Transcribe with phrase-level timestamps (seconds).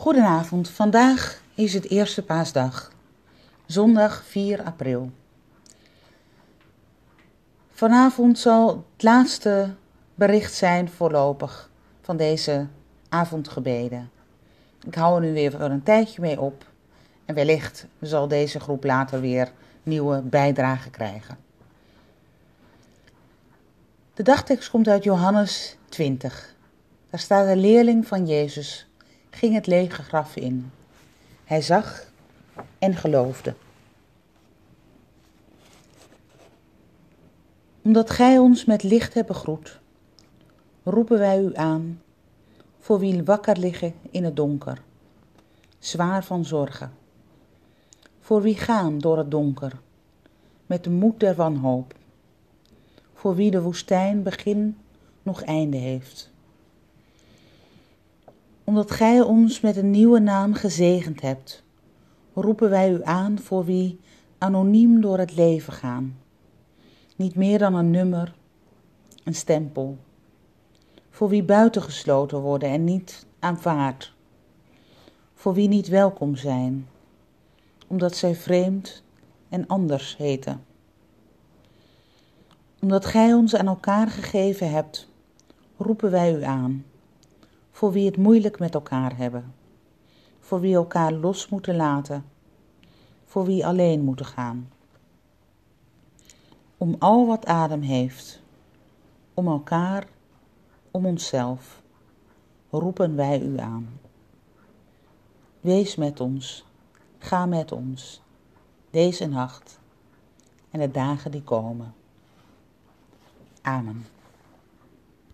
[0.00, 2.92] Goedenavond, vandaag is het eerste paasdag,
[3.66, 5.10] zondag 4 april.
[7.70, 9.74] Vanavond zal het laatste
[10.14, 12.66] bericht zijn voorlopig van deze
[13.08, 14.10] avondgebeden.
[14.86, 16.64] Ik hou er nu weer voor een tijdje mee op
[17.24, 21.38] en wellicht zal deze groep later weer nieuwe bijdragen krijgen.
[24.14, 26.54] De dagtekst komt uit Johannes 20.
[27.10, 28.89] Daar staat een leerling van Jezus
[29.40, 30.70] ging het lege graf in.
[31.44, 32.12] Hij zag
[32.78, 33.54] en geloofde.
[37.82, 39.80] Omdat gij ons met licht hebt begroet,
[40.82, 42.02] roepen wij u aan,
[42.78, 44.82] voor wie wakker liggen in het donker,
[45.78, 46.92] zwaar van zorgen.
[48.20, 49.80] Voor wie gaan door het donker,
[50.66, 51.94] met de moed der wanhoop.
[53.14, 54.78] Voor wie de woestijn begin
[55.22, 56.30] nog einde heeft
[58.70, 61.62] omdat gij ons met een nieuwe naam gezegend hebt,
[62.34, 64.00] roepen wij u aan voor wie
[64.38, 66.18] anoniem door het leven gaan.
[67.16, 68.34] Niet meer dan een nummer,
[69.24, 69.98] een stempel.
[71.10, 74.14] Voor wie buitengesloten worden en niet aanvaard.
[75.34, 76.88] Voor wie niet welkom zijn,
[77.86, 79.02] omdat zij vreemd
[79.48, 80.64] en anders heten.
[82.80, 85.08] Omdat gij ons aan elkaar gegeven hebt,
[85.76, 86.84] roepen wij u aan
[87.70, 89.54] voor wie het moeilijk met elkaar hebben,
[90.40, 92.24] voor wie elkaar los moeten laten,
[93.24, 94.68] voor wie alleen moeten gaan.
[96.76, 98.42] Om al wat adem heeft,
[99.34, 100.06] om elkaar,
[100.90, 101.82] om onszelf,
[102.70, 104.00] roepen wij u aan.
[105.60, 106.64] Wees met ons,
[107.18, 108.22] ga met ons,
[108.90, 109.78] deze nacht
[110.70, 111.94] en de dagen die komen.
[113.62, 114.06] Amen.